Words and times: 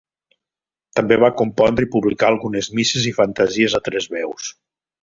També 0.99 1.17
va 1.25 1.29
compondre 1.43 1.87
i 1.87 1.91
publicà 1.97 2.33
algunes 2.33 2.73
misses 2.81 3.07
i 3.13 3.17
fantasies 3.21 3.79
a 3.81 3.85
tres 3.91 4.15
veus. 4.19 4.53